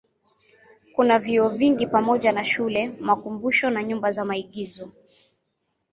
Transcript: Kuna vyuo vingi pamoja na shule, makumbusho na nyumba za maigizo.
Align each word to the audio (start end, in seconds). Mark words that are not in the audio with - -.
Kuna 0.95 1.19
vyuo 1.19 1.49
vingi 1.49 1.87
pamoja 1.87 2.31
na 2.31 2.43
shule, 2.43 2.89
makumbusho 2.99 3.69
na 3.69 3.83
nyumba 3.83 4.11
za 4.11 4.25
maigizo. 4.25 4.91